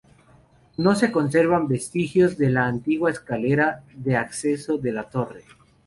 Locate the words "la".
2.49-2.65, 4.89-5.03